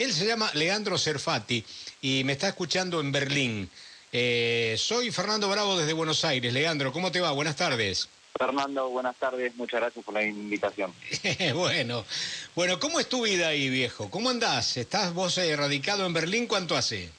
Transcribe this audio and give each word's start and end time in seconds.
Él 0.00 0.14
se 0.14 0.24
llama 0.24 0.50
Leandro 0.54 0.96
Cerfati 0.96 1.62
y 2.00 2.24
me 2.24 2.32
está 2.32 2.48
escuchando 2.48 3.02
en 3.02 3.12
Berlín. 3.12 3.68
Eh, 4.10 4.74
soy 4.78 5.10
Fernando 5.10 5.46
Bravo 5.50 5.76
desde 5.76 5.92
Buenos 5.92 6.24
Aires. 6.24 6.54
Leandro, 6.54 6.90
¿cómo 6.90 7.12
te 7.12 7.20
va? 7.20 7.32
Buenas 7.32 7.56
tardes. 7.56 8.08
Fernando, 8.38 8.88
buenas 8.88 9.14
tardes, 9.16 9.54
muchas 9.56 9.80
gracias 9.80 10.02
por 10.02 10.14
la 10.14 10.22
invitación. 10.22 10.94
bueno, 11.54 12.06
bueno, 12.54 12.80
¿cómo 12.80 12.98
es 12.98 13.10
tu 13.10 13.24
vida 13.24 13.48
ahí, 13.48 13.68
viejo? 13.68 14.08
¿Cómo 14.08 14.30
andás? 14.30 14.78
¿Estás 14.78 15.12
vos 15.12 15.36
eh, 15.36 15.54
radicado 15.54 16.06
en 16.06 16.14
Berlín? 16.14 16.46
¿Cuánto 16.46 16.78
hace? 16.78 17.10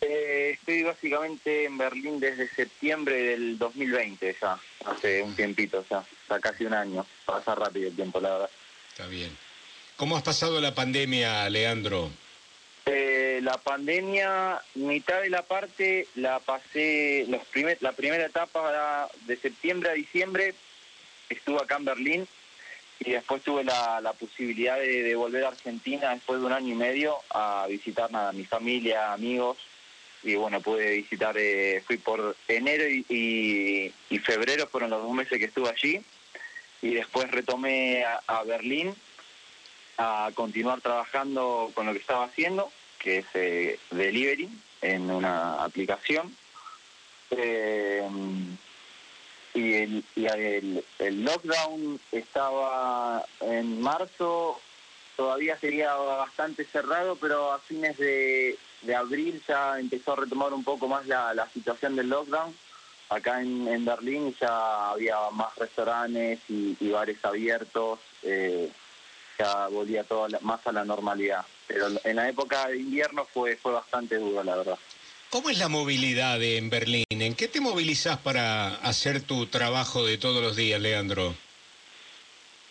Eh, 0.00 0.50
estoy 0.60 0.84
básicamente 0.84 1.64
en 1.64 1.76
Berlín 1.76 2.20
desde 2.20 2.48
septiembre 2.50 3.20
del 3.20 3.58
2020 3.58 4.36
ya, 4.40 4.60
hace 4.84 5.24
un 5.24 5.34
tiempito 5.34 5.84
ya, 5.90 6.04
ya 6.30 6.38
casi 6.38 6.66
un 6.66 6.74
año. 6.74 7.04
Pasa 7.24 7.56
rápido 7.56 7.88
el 7.88 7.96
tiempo, 7.96 8.20
la 8.20 8.30
verdad. 8.30 8.50
Está 8.92 9.08
bien. 9.08 9.36
¿Cómo 9.96 10.14
has 10.14 10.22
pasado 10.22 10.60
la 10.60 10.74
pandemia, 10.74 11.48
Leandro? 11.48 12.10
Eh, 12.84 13.40
la 13.42 13.56
pandemia, 13.56 14.60
mitad 14.74 15.22
de 15.22 15.30
la 15.30 15.42
parte 15.42 16.06
la 16.16 16.38
pasé, 16.38 17.24
los 17.28 17.42
primer, 17.46 17.78
la 17.80 17.92
primera 17.92 18.26
etapa 18.26 19.08
de 19.24 19.36
septiembre 19.38 19.88
a 19.88 19.94
diciembre 19.94 20.54
estuve 21.30 21.56
acá 21.56 21.76
en 21.76 21.84
Berlín 21.86 22.28
y 23.00 23.12
después 23.12 23.42
tuve 23.42 23.64
la, 23.64 24.14
posibilidad 24.20 24.78
de, 24.78 25.14
volver 25.14 25.44
a 25.44 25.48
Argentina 25.48 26.10
después 26.10 26.40
de 26.40 26.46
un 26.46 26.52
año 26.52 26.74
y 26.74 26.76
medio 26.76 27.16
a 27.30 27.66
visitar 27.66 28.14
a 28.14 28.32
mi 28.32 28.44
familia, 28.44 29.14
amigos. 29.14 29.56
Y 30.22 30.34
bueno, 30.34 30.60
pude 30.60 30.96
visitar, 30.96 31.36
eh, 31.38 31.82
fui 31.86 31.96
por 31.96 32.36
enero 32.48 32.84
y, 32.86 33.92
febrero 34.24 34.66
fueron 34.66 34.90
los 34.90 35.02
dos 35.02 35.12
meses 35.12 35.38
que 35.38 35.46
estuve 35.46 35.70
allí. 35.70 36.02
Y 36.82 36.94
después 36.94 37.30
retomé 37.30 38.04
a 38.04 38.42
Berlín 38.44 38.94
a 39.98 40.30
continuar 40.34 40.80
trabajando 40.80 41.70
con 41.74 41.86
lo 41.86 41.92
que 41.92 41.98
estaba 41.98 42.24
haciendo, 42.26 42.70
que 42.98 43.18
es 43.18 43.26
eh, 43.34 43.78
delivery 43.90 44.48
en 44.82 45.10
una 45.10 45.62
aplicación. 45.64 46.34
Eh, 47.30 48.02
y 49.54 49.72
el, 49.72 50.84
el, 50.98 51.24
lockdown 51.24 51.98
estaba 52.12 53.24
en 53.40 53.80
marzo, 53.80 54.60
todavía 55.16 55.58
sería 55.58 55.94
bastante 55.94 56.64
cerrado, 56.66 57.16
pero 57.16 57.52
a 57.52 57.58
fines 57.60 57.96
de, 57.96 58.58
abril 58.94 59.42
ya 59.48 59.80
empezó 59.80 60.12
a 60.12 60.16
retomar 60.16 60.52
un 60.52 60.62
poco 60.62 60.88
más 60.88 61.06
la, 61.06 61.48
situación 61.54 61.96
del 61.96 62.10
lockdown. 62.10 62.54
Acá 63.08 63.40
en, 63.40 63.84
Berlín 63.84 64.36
ya 64.38 64.90
había 64.90 65.16
más 65.32 65.54
restaurantes 65.56 66.40
y, 66.48 66.90
bares 66.90 67.24
abiertos. 67.24 67.98
Eh, 68.22 68.70
ya 69.38 69.68
volvía 69.68 70.04
todo 70.04 70.28
más 70.40 70.66
a 70.66 70.72
la 70.72 70.84
normalidad. 70.84 71.44
Pero 71.66 71.88
en 72.04 72.16
la 72.16 72.28
época 72.28 72.68
de 72.68 72.78
invierno 72.78 73.26
fue, 73.32 73.56
fue 73.56 73.72
bastante 73.72 74.16
duro, 74.16 74.42
la 74.42 74.56
verdad. 74.56 74.78
¿Cómo 75.30 75.50
es 75.50 75.58
la 75.58 75.68
movilidad 75.68 76.42
en 76.42 76.70
Berlín? 76.70 77.04
¿En 77.10 77.34
qué 77.34 77.48
te 77.48 77.60
movilizás 77.60 78.18
para 78.18 78.76
hacer 78.76 79.22
tu 79.22 79.46
trabajo 79.46 80.04
de 80.04 80.18
todos 80.18 80.42
los 80.42 80.56
días, 80.56 80.80
Leandro? 80.80 81.34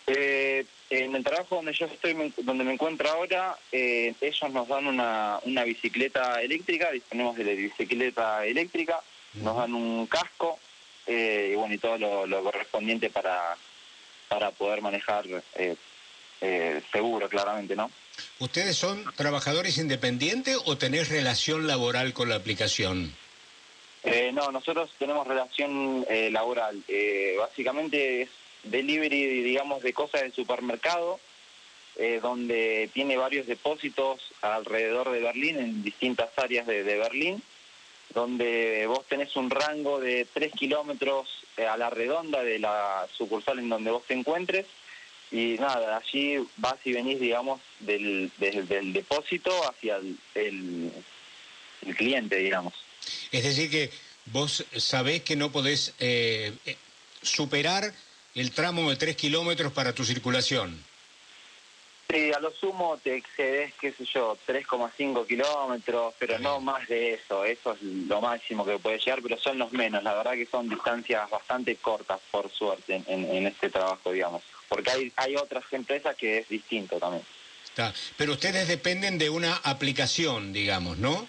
Eh, 0.06 0.64
en 0.88 1.14
el 1.14 1.24
trabajo 1.24 1.56
donde 1.56 1.72
yo 1.72 1.86
estoy, 1.86 2.32
donde 2.38 2.64
me 2.64 2.72
encuentro 2.72 3.10
ahora, 3.10 3.58
eh, 3.72 4.14
ellos 4.20 4.50
nos 4.52 4.68
dan 4.68 4.86
una, 4.86 5.38
una 5.44 5.64
bicicleta 5.64 6.40
eléctrica, 6.40 6.90
disponemos 6.92 7.36
de 7.36 7.44
la 7.44 7.52
bicicleta 7.52 8.46
eléctrica, 8.46 9.00
nos 9.34 9.56
dan 9.56 9.74
un 9.74 10.06
casco 10.06 10.58
eh, 11.06 11.50
y 11.52 11.56
bueno 11.56 11.74
y 11.74 11.78
todo 11.78 11.98
lo, 11.98 12.26
lo 12.26 12.42
correspondiente 12.42 13.10
para 13.10 13.56
para 14.28 14.50
poder 14.50 14.82
manejar 14.82 15.24
eh, 15.54 15.76
eh, 16.40 16.82
seguro, 16.92 17.28
claramente, 17.28 17.74
¿no? 17.74 17.90
¿Ustedes 18.38 18.76
son 18.76 19.04
trabajadores 19.16 19.78
independientes 19.78 20.58
o 20.64 20.76
tenés 20.76 21.08
relación 21.08 21.66
laboral 21.66 22.12
con 22.12 22.28
la 22.28 22.36
aplicación? 22.36 23.14
Eh, 24.02 24.30
no, 24.32 24.50
nosotros 24.52 24.90
tenemos 24.98 25.26
relación 25.26 26.06
eh, 26.08 26.30
laboral. 26.30 26.82
básicamente 27.38 28.22
es 28.22 28.28
delivery, 28.64 29.42
digamos, 29.42 29.82
de 29.82 29.92
cosas 29.92 30.22
del 30.22 30.32
supermercado, 30.32 31.20
donde 32.20 32.90
tiene 32.92 33.16
varios 33.16 33.46
depósitos 33.46 34.20
alrededor 34.42 35.10
de 35.12 35.20
Berlín, 35.20 35.58
en 35.58 35.82
distintas 35.82 36.28
áreas 36.36 36.66
de, 36.66 36.84
de 36.84 36.98
Berlín, 36.98 37.42
donde 38.12 38.84
vos 38.86 39.06
tenés 39.06 39.34
un 39.34 39.48
rango 39.48 39.98
de 39.98 40.26
3 40.30 40.52
kilómetros 40.52 41.26
a 41.56 41.78
la 41.78 41.88
redonda 41.88 42.42
de 42.42 42.58
la 42.58 43.06
sucursal 43.16 43.60
en 43.60 43.70
donde 43.70 43.90
vos 43.90 44.04
te 44.06 44.12
encuentres 44.12 44.66
y 45.36 45.58
nada, 45.58 45.98
allí 45.98 46.38
vas 46.56 46.76
y 46.84 46.94
venís, 46.94 47.20
digamos, 47.20 47.60
del, 47.80 48.30
del, 48.38 48.92
depósito 48.94 49.52
hacia 49.68 49.96
el, 49.96 50.16
el, 50.34 50.92
cliente, 51.94 52.36
digamos. 52.36 52.72
Es 53.30 53.44
decir, 53.44 53.70
que 53.70 53.90
vos 54.26 54.64
sabés 54.76 55.22
que 55.22 55.36
no 55.36 55.52
podés 55.52 55.94
eh, 55.98 56.54
superar 57.20 57.92
el 58.34 58.50
tramo 58.52 58.88
de 58.88 58.96
tres 58.96 59.16
kilómetros 59.16 59.72
para 59.72 59.92
tu 59.92 60.04
circulación. 60.04 60.82
Sí, 62.08 62.32
a 62.32 62.38
lo 62.38 62.52
sumo 62.52 62.96
te 63.02 63.16
excedes, 63.16 63.74
qué 63.80 63.92
sé 63.92 64.06
yo, 64.06 64.38
3,5 64.46 65.26
kilómetros, 65.26 66.14
pero 66.18 66.38
no 66.38 66.60
más 66.60 66.88
de 66.88 67.14
eso. 67.14 67.44
Eso 67.44 67.72
es 67.74 67.82
lo 67.82 68.22
máximo 68.22 68.64
que 68.64 68.78
puede 68.78 68.98
llegar, 68.98 69.20
pero 69.22 69.36
son 69.38 69.58
los 69.58 69.72
menos. 69.72 70.02
La 70.02 70.14
verdad 70.14 70.32
que 70.32 70.46
son 70.46 70.68
distancias 70.68 71.28
bastante 71.28 71.76
cortas, 71.76 72.20
por 72.30 72.50
suerte, 72.50 73.02
en, 73.06 73.24
en 73.24 73.46
este 73.48 73.68
trabajo, 73.68 74.12
digamos 74.12 74.42
porque 74.68 74.90
hay, 74.90 75.12
hay 75.16 75.36
otras 75.36 75.64
empresas 75.72 76.16
que 76.16 76.38
es 76.38 76.48
distinto 76.48 76.98
también. 76.98 77.24
Está. 77.64 77.92
Pero 78.16 78.32
ustedes 78.32 78.68
dependen 78.68 79.18
de 79.18 79.30
una 79.30 79.54
aplicación, 79.56 80.52
digamos, 80.52 80.98
¿no? 80.98 81.26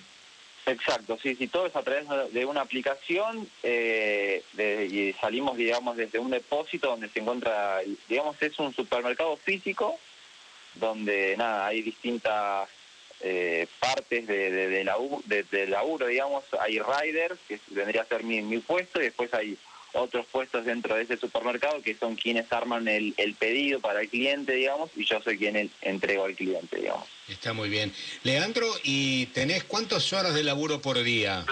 Exacto, 0.67 1.17
sí, 1.21 1.33
sí, 1.35 1.47
todo 1.47 1.65
es 1.65 1.75
a 1.77 1.81
través 1.81 2.05
de 2.33 2.45
una 2.45 2.59
aplicación 2.59 3.49
eh, 3.63 4.43
y 4.57 5.13
salimos, 5.13 5.55
digamos, 5.55 5.95
desde 5.95 6.19
un 6.19 6.29
depósito 6.29 6.89
donde 6.89 7.07
se 7.07 7.19
encuentra, 7.19 7.79
digamos, 8.09 8.35
es 8.41 8.59
un 8.59 8.73
supermercado 8.75 9.37
físico 9.37 9.97
donde, 10.75 11.35
nada, 11.37 11.67
hay 11.67 11.81
distintas 11.81 12.67
eh, 13.21 13.65
partes 13.79 14.27
de, 14.27 14.51
de, 14.51 14.67
de, 14.67 14.83
la, 14.83 14.97
de, 15.25 15.67
laburo, 15.67 16.07
digamos, 16.07 16.43
hay 16.59 16.79
riders, 16.79 17.39
que 17.47 17.61
vendría 17.69 18.01
a 18.01 18.05
ser 18.05 18.23
mi, 18.23 18.41
mi 18.41 18.59
puesto, 18.59 18.99
y 18.99 19.05
después 19.05 19.33
hay 19.33 19.57
otros 19.97 20.25
puestos 20.31 20.65
dentro 20.65 20.95
de 20.95 21.03
ese 21.03 21.17
supermercado 21.17 21.81
que 21.81 21.95
son 21.95 22.15
quienes 22.15 22.51
arman 22.51 22.87
el, 22.87 23.13
pedido 23.39 23.79
para 23.79 24.01
el 24.01 24.09
cliente, 24.09 24.53
digamos, 24.53 24.89
y 24.95 25.05
yo 25.05 25.21
soy 25.21 25.37
quien 25.37 25.55
el, 25.55 25.71
entrego 25.81 26.25
al 26.25 26.35
cliente, 26.35 26.77
digamos. 26.77 27.07
Está 27.27 27.53
muy 27.53 27.69
bien. 27.69 27.93
Leandro, 28.23 28.67
¿y 28.83 29.27
tenés 29.27 29.63
cuántas 29.63 30.11
horas 30.13 30.33
de 30.33 30.43
laburo 30.43 30.81
por 30.81 31.01
día? 31.01 31.45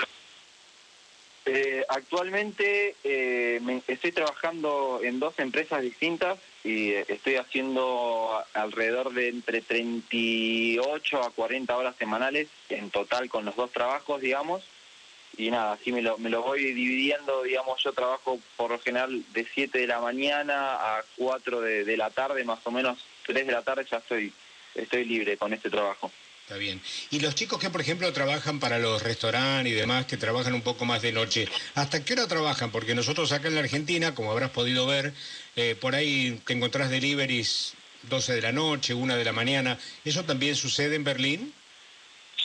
Eh, 1.48 1.86
actualmente 1.90 2.96
eh, 3.04 3.60
me, 3.62 3.82
estoy 3.88 4.12
trabajando 4.12 5.00
en 5.04 5.20
dos 5.20 5.38
empresas 5.38 5.84
distintas 5.84 6.40
y 6.64 6.90
eh, 6.90 7.06
estoy 7.08 7.36
haciendo 7.36 8.44
alrededor 8.54 9.14
de 9.14 9.30
entre 9.30 9.62
38 9.62 11.22
a 11.22 11.30
40 11.30 11.78
horas 11.78 11.96
semanales 11.98 12.48
en 12.70 12.90
total 12.90 13.30
con 13.30 13.46
los 13.46 13.56
dos 13.56 13.72
trabajos, 13.72 14.22
digamos 14.22 14.64
y 15.38 15.50
nada, 15.52 15.74
así 15.74 15.92
me 15.92 16.02
lo, 16.02 16.18
me 16.18 16.30
lo 16.30 16.42
voy 16.42 16.74
dividiendo, 16.74 17.44
digamos, 17.44 17.82
yo 17.84 17.94
trabajo 17.94 18.40
por 18.56 18.72
lo 18.72 18.80
general 18.80 19.24
de 19.34 19.48
7 19.54 19.78
de 19.78 19.88
la 19.88 20.00
mañana 20.00 20.76
a 20.76 21.04
4 21.18 21.62
de, 21.62 21.98
la 21.98 22.10
tarde, 22.10 22.44
más 22.44 22.60
o 22.64 22.72
menos 22.72 22.98
3 23.26 23.46
de 23.46 23.52
la 23.52 23.62
tarde 23.62 23.86
ya 23.90 23.98
estoy, 23.98 24.32
estoy 24.74 25.06
libre 25.06 25.38
con 25.38 25.54
este 25.54 25.70
trabajo. 25.70 26.12
Está 26.44 26.58
bien. 26.58 26.80
Y 27.10 27.20
los 27.22 27.34
chicos 27.34 27.60
que, 27.60 27.72
por 27.72 27.82
ejemplo, 27.82 28.14
trabajan 28.14 28.60
para 28.60 28.78
los 28.78 29.02
restaurantes 29.02 29.74
y 29.74 29.76
demás, 29.76 30.06
que 30.06 30.16
trabajan 30.16 30.54
un 30.54 30.62
poco 30.62 30.86
más 30.86 31.02
de 31.02 31.12
noche, 31.12 31.48
¿hasta 31.74 32.06
qué 32.06 32.14
hora 32.14 32.28
trabajan? 32.28 32.72
Porque 32.72 32.94
nosotros 32.94 33.32
acá 33.32 33.48
en 33.48 33.56
la 33.56 33.62
Argentina, 33.62 34.14
como 34.14 34.32
habrás 34.32 34.52
podido 34.52 34.86
ver, 34.86 35.14
eh, 35.56 35.76
por 35.80 35.96
ahí 35.96 36.40
te 36.46 36.54
encontrás 36.54 36.92
deliveries 36.92 37.74
12 38.04 38.34
de 38.34 38.42
la 38.42 38.52
noche, 38.52 38.94
1 38.94 39.18
de 39.18 39.26
la 39.26 39.32
mañana. 39.32 39.80
¿Eso 40.04 40.24
también 40.24 40.56
sucede 40.56 40.96
en 40.96 41.04
Berlín? 41.04 41.54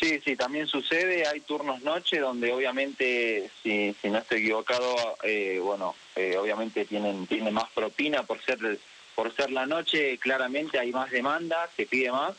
Sí, 0.01 0.19
sí, 0.25 0.35
también 0.35 0.67
sucede, 0.67 1.27
hay 1.27 1.41
turnos 1.41 1.83
noche 1.83 2.21
donde 2.21 2.51
obviamente, 2.55 3.51
si, 3.63 3.95
no 4.05 4.19
estoy 4.19 4.41
equivocado, 4.41 5.19
eh, 5.23 5.61
bueno, 5.63 5.95
eh, 6.17 6.39
obviamente 6.39 6.87
tienen, 6.87 7.27
tienen 7.27 7.53
más 7.53 7.69
propina 7.71 8.23
por 8.23 8.41
ser, 8.43 8.79
por 9.15 9.35
ser 9.37 9.51
la 9.51 9.67
noche, 9.67 10.17
claramente 10.17 10.79
hay 10.79 10.91
más 10.91 11.11
demanda, 11.11 11.69
se 11.77 11.85
pide 11.85 12.11
más, 12.11 12.35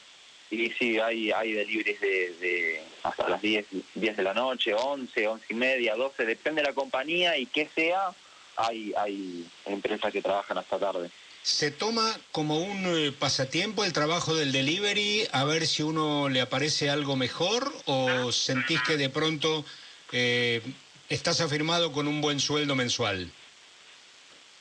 y 0.49 0.71
sí, 0.71 0.99
hay, 0.99 1.31
hay 1.31 1.53
deliveries 1.53 2.01
de, 2.01 2.33
de 2.39 2.83
hasta 3.03 3.29
las 3.29 3.39
10, 3.39 3.67
10 3.93 4.17
de 4.17 4.23
la 4.23 4.33
noche, 4.33 4.73
11, 4.73 5.27
11 5.27 5.45
y 5.49 5.53
media, 5.53 5.95
12, 5.95 6.25
depende 6.25 6.63
de 6.63 6.67
la 6.67 6.73
compañía 6.73 7.37
y 7.37 7.45
qué 7.45 7.69
sea, 7.75 8.09
hay, 8.55 8.91
hay 8.97 9.47
empresas 9.65 10.11
que 10.11 10.23
trabajan 10.23 10.57
hasta 10.57 10.79
tarde. 10.79 11.11
¿Se 11.43 11.71
toma 11.71 12.15
como 12.31 12.59
un 12.59 12.85
eh, 12.85 13.11
pasatiempo 13.11 13.83
el 13.83 13.93
trabajo 13.93 14.35
del 14.35 14.51
delivery 14.51 15.27
a 15.31 15.43
ver 15.43 15.65
si 15.65 15.81
uno 15.81 16.29
le 16.29 16.39
aparece 16.39 16.89
algo 16.89 17.15
mejor 17.15 17.73
o 17.85 18.31
sentís 18.31 18.79
que 18.83 18.95
de 18.95 19.09
pronto 19.09 19.65
eh, 20.11 20.61
estás 21.09 21.41
afirmado 21.41 21.91
con 21.91 22.07
un 22.07 22.21
buen 22.21 22.39
sueldo 22.39 22.75
mensual? 22.75 23.31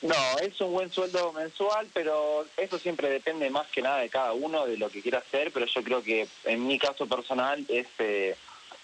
No, 0.01 0.39
es 0.41 0.59
un 0.63 0.73
buen 0.73 0.91
sueldo 0.91 1.35
mensual, 1.35 1.87
pero 1.93 2.47
eso 2.57 2.79
siempre 2.79 3.11
depende 3.11 3.51
más 3.51 3.67
que 3.69 3.83
nada 3.83 3.99
de 3.99 4.09
cada 4.09 4.33
uno, 4.33 4.65
de 4.65 4.79
lo 4.79 4.89
que 4.89 5.03
quiera 5.03 5.19
hacer, 5.19 5.53
pero 5.53 5.67
yo 5.67 5.83
creo 5.83 6.03
que 6.03 6.27
en 6.45 6.67
mi 6.67 6.79
caso 6.79 7.07
personal 7.07 7.63
es, 7.69 7.87
eh, 7.99 8.35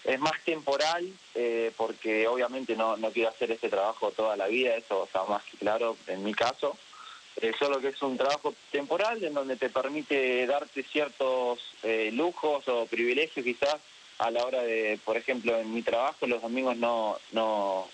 es 0.03 0.19
más 0.19 0.39
temporal, 0.45 1.11
eh, 1.33 1.71
porque 1.75 2.27
obviamente 2.27 2.75
no, 2.75 2.95
no 2.97 3.09
quiero 3.09 3.29
hacer 3.29 3.51
este 3.51 3.69
trabajo 3.69 4.11
toda 4.11 4.37
la 4.37 4.45
vida, 4.45 4.75
eso 4.75 5.05
está 5.05 5.23
más 5.23 5.43
que 5.45 5.57
claro 5.57 5.97
en 6.05 6.23
mi 6.23 6.35
caso. 6.35 6.77
Eh, 7.39 7.53
solo 7.59 7.79
que 7.79 7.89
es 7.89 8.01
un 8.01 8.17
trabajo 8.17 8.55
temporal 8.71 9.23
en 9.23 9.33
donde 9.33 9.57
te 9.57 9.69
permite 9.69 10.45
darte 10.47 10.83
ciertos 10.83 11.59
lujos 12.11 12.67
o 12.67 12.85
privilegios 12.87 13.45
quizás 13.45 13.77
a 14.17 14.31
la 14.31 14.43
hora 14.43 14.63
de, 14.63 14.99
por 15.05 15.17
ejemplo, 15.17 15.57
en 15.59 15.73
mi 15.73 15.81
trabajo 15.83 16.25
los 16.25 16.41
domingos 16.41 16.75
no, 16.77 17.17
no, 17.31 17.87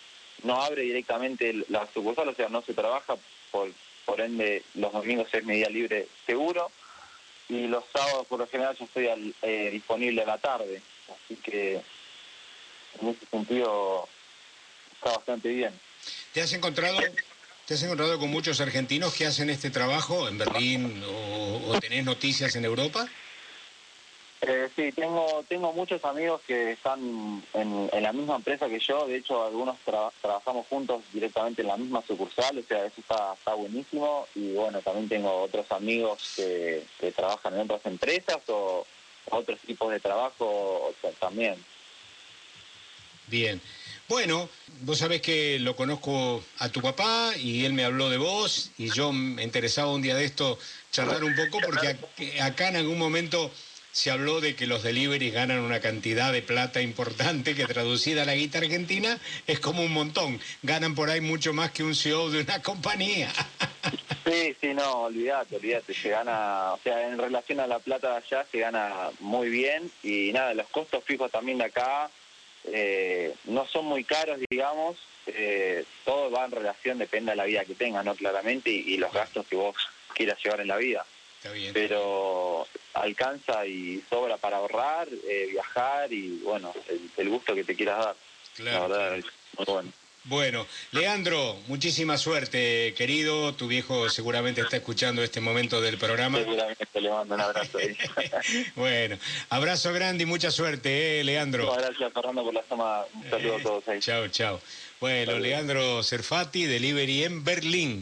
no 0.44 0.62
abre 0.62 0.84
directamente 0.84 1.54
la 1.70 1.88
sucursal, 1.94 2.30
o 2.30 2.36
sea, 2.36 2.50
no 2.50 2.62
se 2.62 2.74
trabaja, 2.74 3.16
por, 3.52 3.70
por 4.06 4.22
ende 4.22 4.64
los 4.76 4.92
domingos 4.92 5.28
es 5.34 5.44
media 5.44 5.70
libre 5.70 6.08
seguro 6.26 6.72
y 7.50 7.68
los 7.68 7.84
sábados 7.92 8.26
por 8.28 8.40
lo 8.40 8.48
general 8.48 8.76
yo 8.78 8.86
estoy 8.86 9.34
eh, 9.42 9.70
disponible 9.72 10.22
a 10.22 10.26
la 10.26 10.38
tarde, 10.38 10.82
así 11.10 11.36
que 11.36 11.82
en 13.02 13.08
ese 13.10 13.26
sentido 13.26 14.08
está 14.96 15.18
bastante 15.18 15.50
bien. 15.50 15.78
¿Te 16.32 16.42
has 16.42 16.54
encontrado 16.54 17.00
¿Te 17.66 17.76
has 17.76 17.84
encontrado 17.84 18.20
con 18.20 18.30
muchos 18.30 18.60
argentinos 18.60 19.14
que 19.14 19.26
hacen 19.26 19.50
este 19.50 19.70
trabajo 19.70 20.28
en 20.28 20.38
Berlín 20.38 21.04
o, 21.08 21.72
o 21.72 21.80
tenés 21.80 22.04
noticias 22.04 22.56
en 22.56 22.66
Europa? 22.66 23.08
Eh, 24.46 24.70
sí, 24.76 24.92
tengo 24.92 25.46
tengo 25.48 25.72
muchos 25.72 26.04
amigos 26.04 26.42
que 26.46 26.74
están 26.74 27.42
en, 27.54 27.90
la 28.04 28.12
misma 28.12 28.36
empresa 28.36 28.68
que 28.68 28.80
yo. 28.80 29.08
De 29.08 29.16
hecho, 29.18 29.46
algunos 29.46 29.78
trabajamos 30.22 30.68
juntos 30.68 31.02
directamente 31.14 31.62
en 31.62 31.70
la 31.70 31.78
misma 31.78 32.04
sucursal. 32.06 32.58
O 32.58 32.64
sea, 32.64 32.86
eso 32.86 33.00
está, 33.00 33.34
está 33.36 33.54
buenísimo. 33.54 34.28
Y 34.36 34.52
bueno, 34.52 34.82
también 34.82 35.08
tengo 35.08 35.44
otros 35.44 35.72
amigos 35.72 36.34
que, 36.36 36.84
trabajan 37.16 37.54
en 37.54 37.62
otras 37.62 37.86
empresas 37.86 38.40
o 38.48 38.86
otros 39.30 39.60
tipos 39.62 39.90
de 39.92 40.02
trabajo 40.02 40.94
también. 41.20 41.56
Bien. 43.28 43.62
Bueno, 44.10 44.50
vos 44.82 45.00
sabés 45.00 45.22
que 45.22 45.60
lo 45.60 45.76
conozco 45.76 46.44
a 46.60 46.70
tu 46.70 46.82
papá 46.82 47.32
y 47.38 47.66
él 47.66 47.74
me 47.74 47.86
habló 47.86 48.10
de 48.10 48.18
vos 48.18 48.72
y 48.78 48.90
yo 48.92 49.14
me 49.14 49.44
interesaba 49.44 49.94
un 49.94 50.02
día 50.02 50.16
de 50.16 50.26
esto 50.26 50.60
charlar 50.92 51.24
un 51.24 51.36
poco 51.36 51.60
porque 51.66 51.98
acá 52.42 52.68
en 52.68 52.76
algún 52.76 53.00
momento 53.00 53.50
se 53.94 54.12
habló 54.12 54.42
de 54.42 54.56
que 54.56 54.68
los 54.68 54.84
deliveries 54.84 55.34
ganan 55.34 55.60
una 55.60 55.80
cantidad 55.80 56.34
de 56.34 56.42
plata 56.42 56.82
importante 56.82 57.56
que 57.56 57.66
traducida 57.66 58.24
a 58.24 58.26
la 58.26 58.36
guita 58.36 58.58
argentina 58.58 59.20
es 59.48 59.60
como 59.60 59.84
un 59.84 59.94
montón. 59.94 60.40
Ganan 60.64 60.96
por 60.96 61.10
ahí 61.10 61.22
mucho 61.22 61.54
más 61.54 61.72
que 61.72 61.84
un 61.84 61.96
CEO 61.96 62.30
de 62.32 62.42
una 62.42 62.62
compañía. 62.64 63.32
Sí, 64.26 64.56
sí, 64.60 64.74
no, 64.74 65.04
olvídate, 65.04 65.56
olvídate. 65.56 65.94
Se 65.94 66.10
gana, 66.10 66.74
o 66.74 66.80
sea, 66.84 67.08
en 67.08 67.20
relación 67.20 67.60
a 67.60 67.68
la 67.68 67.80
plata 67.80 68.10
de 68.10 68.18
allá 68.18 68.46
se 68.52 68.60
gana 68.60 69.12
muy 69.20 69.50
bien 69.50 69.90
y 70.02 70.32
nada, 70.34 70.54
los 70.56 70.68
costos 70.70 71.04
fijos 71.04 71.32
también 71.32 71.60
de 71.60 71.66
acá 71.66 72.10
eh, 72.66 73.34
no 73.46 73.68
son 73.68 73.86
muy 73.86 74.04
caros, 74.04 74.40
digamos. 74.50 74.98
Eh, 75.28 75.86
todo 76.04 76.32
va 76.32 76.46
en 76.46 76.52
relación, 76.52 76.98
depende 76.98 77.32
de 77.32 77.38
la 77.38 77.46
vida 77.46 77.66
que 77.66 77.76
tengas, 77.76 78.04
¿no? 78.04 78.16
Claramente, 78.16 78.70
y 78.70 78.98
los 78.98 79.12
gastos 79.14 79.46
que 79.48 79.56
vos 79.56 79.76
quieras 80.14 80.38
llevar 80.44 80.62
en 80.62 80.68
la 80.68 80.78
vida. 80.78 81.06
Pero 81.74 82.66
alcanza 82.94 83.66
y 83.66 84.02
sobra 84.10 84.38
para 84.38 84.58
ahorrar, 84.58 85.10
eh, 85.28 85.48
viajar 85.52 86.12
y, 86.14 86.40
bueno, 86.44 86.74
el, 87.18 87.30
gusto 87.30 87.54
que 87.54 87.66
te 87.66 87.76
quieras 87.76 88.06
dar. 88.06 88.16
Claro. 88.56 88.88
bueno. 89.66 89.92
Bueno, 90.26 90.66
Leandro, 90.92 91.58
muchísima 91.68 92.18
suerte, 92.18 92.94
querido. 92.98 93.54
Tu 93.56 93.68
viejo 93.68 94.10
seguramente 94.10 94.62
está 94.62 94.78
escuchando 94.78 95.22
este 95.22 95.42
momento 95.42 95.82
del 95.82 95.98
programa. 95.98 96.38
Seguramente 96.38 96.88
le 97.02 97.10
mando 97.10 97.36
un 97.36 97.42
abrazo. 97.42 97.78
bueno, 98.76 99.18
abrazo 99.50 99.92
grande 99.92 100.24
y 100.24 100.26
mucha 100.26 100.50
suerte, 100.50 101.20
¿eh, 101.20 101.24
Leandro. 101.26 101.74
gracias, 101.76 102.14
Fernando, 102.14 102.44
por 102.44 102.54
la 102.54 102.62
toma. 102.64 103.04
Un 103.14 103.30
saludo 103.30 103.56
a 103.58 103.62
todos 103.62 103.88
ahí. 103.90 104.00
Chao, 104.00 104.30
chao. 104.30 104.62
Bueno, 105.02 105.38
Leandro 105.38 106.02
Cerfati, 106.02 106.66
Delivery 106.66 107.26
en 107.26 107.44
Berlín. 107.44 108.02